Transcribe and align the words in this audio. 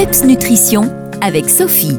PEPS 0.00 0.24
Nutrition 0.24 0.90
avec 1.20 1.50
Sophie. 1.50 1.98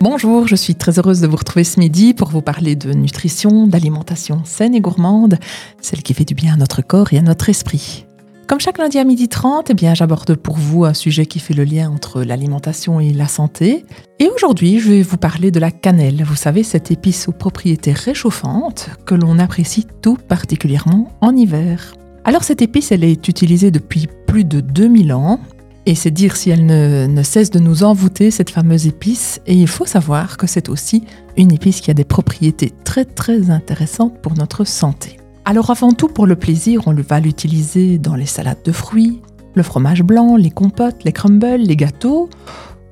Bonjour, 0.00 0.48
je 0.48 0.56
suis 0.56 0.74
très 0.74 0.98
heureuse 0.98 1.20
de 1.20 1.28
vous 1.28 1.36
retrouver 1.36 1.62
ce 1.62 1.78
midi 1.78 2.12
pour 2.12 2.28
vous 2.28 2.42
parler 2.42 2.74
de 2.74 2.92
nutrition, 2.92 3.68
d'alimentation 3.68 4.40
saine 4.44 4.74
et 4.74 4.80
gourmande, 4.80 5.38
celle 5.80 6.02
qui 6.02 6.12
fait 6.12 6.24
du 6.24 6.34
bien 6.34 6.54
à 6.54 6.56
notre 6.56 6.82
corps 6.82 7.12
et 7.12 7.18
à 7.18 7.22
notre 7.22 7.48
esprit. 7.48 8.04
Comme 8.48 8.58
chaque 8.58 8.78
lundi 8.78 8.98
à 8.98 9.04
midi 9.04 9.28
30, 9.28 9.70
eh 9.70 9.74
bien, 9.74 9.94
j'aborde 9.94 10.34
pour 10.34 10.56
vous 10.56 10.86
un 10.86 10.92
sujet 10.92 11.24
qui 11.24 11.38
fait 11.38 11.54
le 11.54 11.62
lien 11.62 11.88
entre 11.88 12.24
l'alimentation 12.24 12.98
et 12.98 13.12
la 13.12 13.28
santé. 13.28 13.84
Et 14.18 14.28
aujourd'hui, 14.28 14.80
je 14.80 14.90
vais 14.90 15.02
vous 15.02 15.16
parler 15.16 15.52
de 15.52 15.60
la 15.60 15.70
cannelle. 15.70 16.24
Vous 16.24 16.34
savez, 16.34 16.64
cette 16.64 16.90
épice 16.90 17.28
aux 17.28 17.32
propriétés 17.32 17.92
réchauffantes 17.92 18.90
que 19.04 19.14
l'on 19.14 19.38
apprécie 19.38 19.86
tout 20.02 20.16
particulièrement 20.16 21.12
en 21.20 21.36
hiver. 21.36 21.94
Alors 22.24 22.42
cette 22.42 22.60
épice, 22.60 22.90
elle 22.90 23.04
est 23.04 23.28
utilisée 23.28 23.70
depuis 23.70 24.08
plus 24.26 24.42
de 24.42 24.60
2000 24.60 25.12
ans 25.12 25.38
et 25.86 25.94
c'est 25.94 26.10
dire 26.10 26.36
si 26.36 26.50
elle 26.50 26.66
ne, 26.66 27.22
cesse 27.22 27.50
de 27.50 27.60
nous 27.60 27.84
envoûter, 27.84 28.32
cette 28.32 28.50
fameuse 28.50 28.88
épice. 28.88 29.40
Et 29.46 29.54
il 29.54 29.68
faut 29.68 29.86
savoir 29.86 30.36
que 30.36 30.48
c'est 30.48 30.68
aussi 30.68 31.04
une 31.36 31.52
épice 31.52 31.80
qui 31.80 31.92
a 31.92 31.94
des 31.94 32.04
propriétés 32.04 32.72
très 32.84 33.04
très 33.04 33.50
intéressantes 33.50 34.20
pour 34.20 34.34
notre 34.34 34.64
santé. 34.64 35.16
Alors 35.44 35.70
avant 35.70 35.92
tout, 35.92 36.08
pour 36.08 36.26
le 36.26 36.34
plaisir, 36.34 36.82
on 36.86 36.92
va 36.92 37.20
l'utiliser 37.20 37.98
dans 37.98 38.16
les 38.16 38.26
salades 38.26 38.64
de 38.64 38.72
fruits, 38.72 39.22
le 39.54 39.62
fromage 39.62 40.02
blanc, 40.02 40.36
les 40.36 40.50
compotes, 40.50 41.04
les 41.04 41.12
crumbles, 41.12 41.62
les 41.62 41.76
gâteaux, 41.76 42.28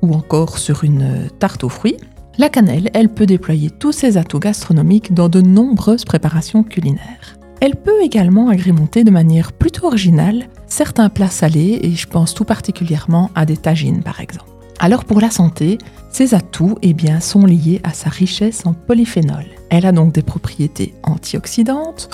ou 0.00 0.14
encore 0.14 0.58
sur 0.58 0.84
une 0.84 1.28
tarte 1.40 1.64
aux 1.64 1.68
fruits. 1.68 1.96
La 2.38 2.48
cannelle, 2.48 2.90
elle 2.94 3.08
peut 3.08 3.26
déployer 3.26 3.70
tous 3.70 3.92
ses 3.92 4.16
atouts 4.16 4.38
gastronomiques 4.38 5.14
dans 5.14 5.28
de 5.28 5.40
nombreuses 5.40 6.04
préparations 6.04 6.62
culinaires. 6.62 7.38
Elle 7.60 7.76
peut 7.76 8.02
également 8.02 8.48
agrémenter 8.48 9.04
de 9.04 9.10
manière 9.10 9.52
plutôt 9.52 9.86
originale 9.86 10.48
certains 10.66 11.08
plats 11.08 11.28
salés 11.28 11.78
et 11.82 11.92
je 11.92 12.06
pense 12.06 12.34
tout 12.34 12.44
particulièrement 12.44 13.30
à 13.34 13.46
des 13.46 13.56
tagines 13.56 14.02
par 14.02 14.20
exemple. 14.20 14.50
Alors 14.78 15.04
pour 15.04 15.20
la 15.20 15.30
santé, 15.30 15.78
ces 16.10 16.34
atouts 16.34 16.76
eh 16.82 16.92
bien, 16.92 17.20
sont 17.20 17.46
liés 17.46 17.80
à 17.84 17.92
sa 17.92 18.10
richesse 18.10 18.66
en 18.66 18.74
polyphénol. 18.74 19.44
Elle 19.70 19.86
a 19.86 19.92
donc 19.92 20.12
des 20.12 20.22
propriétés 20.22 20.94
antioxydantes, 21.04 22.08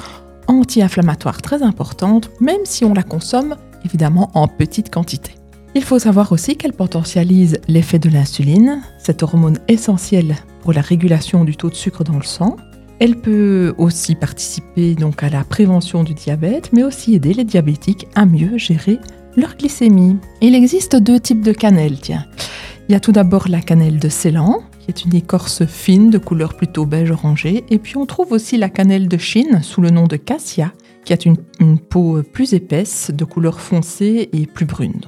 anti-inflammatoires 0.47 1.43
très 1.43 1.63
importantes, 1.63 2.31
même 2.41 2.65
si 2.65 2.85
on 2.85 2.95
la 2.95 3.03
consomme 3.03 3.57
évidemment 3.85 4.31
en 4.35 4.47
petite 4.47 4.93
quantité. 4.93 5.35
Il 5.75 5.85
faut 5.85 5.99
savoir 5.99 6.33
aussi 6.33 6.57
qu'elle 6.57 6.73
potentialise 6.73 7.61
l'effet 7.69 7.99
de 7.99 8.11
l'insuline, 8.11 8.83
cette 8.99 9.23
hormone 9.23 9.59
essentielle 9.69 10.37
pour 10.63 10.73
la 10.73 10.81
régulation 10.81 11.45
du 11.45 11.57
taux 11.57 11.71
de 11.71 11.75
sucre 11.75 12.05
dans 12.05 12.17
le 12.17 12.25
sang, 12.25 12.57
elle 13.01 13.17
peut 13.17 13.75
aussi 13.79 14.15
participer 14.15 14.95
donc 14.95 15.23
à 15.23 15.31
la 15.31 15.43
prévention 15.43 16.05
du 16.05 16.13
diabète, 16.13 16.71
mais 16.73 16.85
aussi 16.85 17.15
aider 17.15 17.33
les 17.33 17.45
diabétiques 17.45 18.07
à 18.15 18.27
mieux 18.27 18.59
gérer 18.59 18.99
leur 19.37 19.57
glycémie. 19.57 20.19
Il 20.43 20.55
existe 20.55 20.97
deux 20.97 21.19
types 21.19 21.43
de 21.43 21.53
cannelle, 21.53 21.99
tiens. 22.01 22.27
Il 22.89 22.93
y 22.93 22.95
a 22.95 23.01
tout 23.01 23.13
d'abord 23.13 23.49
la 23.49 23.63
cannelle 23.63 23.99
de 23.99 24.09
Ceylan, 24.09 24.63
qui 24.81 24.91
est 24.91 25.05
une 25.05 25.15
écorce 25.15 25.65
fine 25.65 26.11
de 26.11 26.19
couleur 26.19 26.55
plutôt 26.55 26.85
beige 26.85 27.11
orangé, 27.11 27.65
et 27.71 27.79
puis 27.79 27.97
on 27.97 28.05
trouve 28.05 28.33
aussi 28.33 28.59
la 28.59 28.69
cannelle 28.69 29.09
de 29.09 29.17
Chine 29.17 29.61
sous 29.63 29.81
le 29.81 29.91
nom 29.91 30.07
de 30.07 30.17
cassia, 30.17 30.73
qui 31.05 31.15
a 31.15 31.17
une, 31.61 31.79
peau 31.79 32.23
plus 32.23 32.53
épaisse, 32.53 33.11
de 33.15 33.25
couleur 33.25 33.61
foncée 33.61 34.29
et 34.33 34.47
plus 34.47 34.67
brune. 34.67 35.01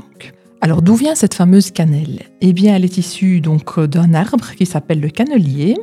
Alors 0.65 0.81
d'où 0.81 0.95
vient 0.95 1.17
cette 1.17 1.35
fameuse 1.35 1.73
cannelle? 1.73 2.21
Eh 2.41 2.53
bien, 2.53 2.77
elle 2.77 2.85
est 2.85 2.97
issue 2.97 3.41
donc 3.41 3.81
d'un 3.81 4.15
arbre 4.15 4.53
qui 4.53 4.65
s'appelle 4.65 5.01
le 5.01 5.09
cannelier, 5.09 5.75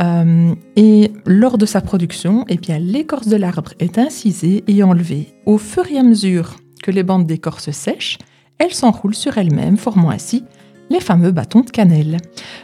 euh, 0.00 0.52
et 0.74 1.12
lors 1.24 1.56
de 1.56 1.66
sa 1.66 1.80
production, 1.80 2.44
eh 2.48 2.56
bien, 2.56 2.80
l'écorce 2.80 3.28
de 3.28 3.36
l'arbre 3.36 3.74
est 3.78 3.96
incisée 3.96 4.64
et 4.66 4.82
enlevée. 4.82 5.34
Au 5.46 5.56
fur 5.56 5.86
et 5.88 5.98
à 5.98 6.02
mesure 6.02 6.56
que 6.82 6.90
les 6.90 7.04
bandes 7.04 7.28
d'écorce 7.28 7.70
sèchent, 7.70 8.18
elle 8.58 8.74
s'enroule 8.74 9.14
sur 9.14 9.38
elle-même, 9.38 9.76
formant 9.76 10.10
ainsi 10.10 10.42
les 10.90 10.98
fameux 11.00 11.30
bâtons 11.30 11.60
de 11.60 11.70
cannelle. 11.70 12.16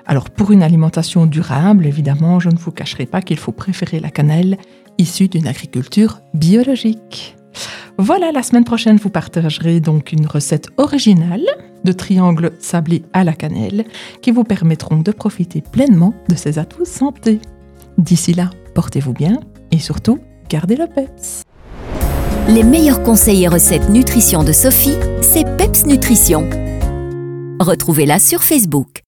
Alors 0.06 0.28
pour 0.28 0.50
une 0.50 0.64
alimentation 0.64 1.24
durable, 1.24 1.86
évidemment, 1.86 2.41
je 2.41 2.48
ne 2.48 2.58
vous 2.58 2.72
cacherai 2.72 3.06
pas 3.06 3.22
qu'il 3.22 3.38
faut 3.38 3.52
préférer 3.52 4.00
la 4.00 4.10
cannelle 4.10 4.58
issue 4.98 5.28
d'une 5.28 5.47
agriculture 5.47 6.19
biologique. 6.34 7.37
Voilà, 8.03 8.33
la 8.33 8.43
semaine 8.43 8.65
prochaine, 8.65 8.97
vous 8.97 9.11
partagerez 9.11 9.78
donc 9.78 10.12
une 10.12 10.27
recette 10.27 10.69
originale 10.78 11.44
de 11.84 11.93
triangles 11.93 12.53
sablés 12.59 13.03
à 13.12 13.25
la 13.25 13.34
cannelle 13.34 13.84
qui 14.22 14.31
vous 14.31 14.43
permettront 14.43 15.00
de 15.00 15.12
profiter 15.12 15.61
pleinement 15.61 16.15
de 16.31 16.34
ces 16.34 16.59
atouts 16.59 16.87
santé. 16.87 17.41
D'ici 17.99 18.33
là, 18.33 18.49
portez-vous 18.75 19.12
bien 19.12 19.38
et 19.71 19.78
surtout, 19.78 20.19
gardez 20.49 20.77
le 20.77 20.87
PEPS. 20.87 21.43
Les 22.49 22.62
meilleurs 22.62 23.03
conseils 23.03 23.44
et 23.44 23.49
recettes 23.49 23.91
nutrition 23.91 24.44
de 24.44 24.53
Sophie, 24.53 24.97
c'est 25.21 25.44
PEPS 25.59 25.84
Nutrition. 25.84 26.49
Retrouvez-la 27.61 28.19
sur 28.19 28.43
Facebook. 28.43 29.03